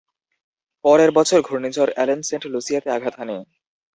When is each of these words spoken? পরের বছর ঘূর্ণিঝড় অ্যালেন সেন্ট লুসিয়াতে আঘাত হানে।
পরের 0.85 1.11
বছর 1.11 1.39
ঘূর্ণিঝড় 1.41 1.91
অ্যালেন 1.95 2.19
সেন্ট 2.21 2.43
লুসিয়াতে 2.47 2.89
আঘাত 2.91 3.13
হানে। 3.17 3.35